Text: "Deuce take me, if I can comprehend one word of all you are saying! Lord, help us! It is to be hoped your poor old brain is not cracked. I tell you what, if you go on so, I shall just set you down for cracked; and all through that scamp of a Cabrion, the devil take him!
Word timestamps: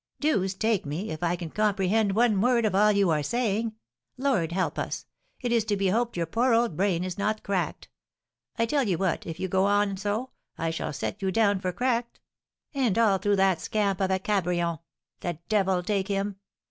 "Deuce 0.19 0.55
take 0.55 0.83
me, 0.83 1.11
if 1.11 1.21
I 1.21 1.35
can 1.35 1.51
comprehend 1.51 2.13
one 2.15 2.41
word 2.41 2.65
of 2.65 2.73
all 2.73 2.91
you 2.91 3.11
are 3.11 3.21
saying! 3.21 3.73
Lord, 4.17 4.51
help 4.51 4.79
us! 4.79 5.05
It 5.41 5.51
is 5.51 5.63
to 5.65 5.77
be 5.77 5.89
hoped 5.89 6.17
your 6.17 6.25
poor 6.25 6.53
old 6.55 6.75
brain 6.75 7.03
is 7.03 7.19
not 7.19 7.43
cracked. 7.43 7.87
I 8.57 8.65
tell 8.65 8.81
you 8.87 8.97
what, 8.97 9.27
if 9.27 9.39
you 9.39 9.47
go 9.47 9.65
on 9.65 9.97
so, 9.97 10.31
I 10.57 10.71
shall 10.71 10.87
just 10.89 11.01
set 11.01 11.21
you 11.21 11.31
down 11.31 11.59
for 11.59 11.71
cracked; 11.71 12.19
and 12.73 12.97
all 12.97 13.19
through 13.19 13.35
that 13.35 13.61
scamp 13.61 14.01
of 14.01 14.09
a 14.09 14.17
Cabrion, 14.17 14.79
the 15.19 15.37
devil 15.49 15.83
take 15.83 16.07
him! 16.07 16.37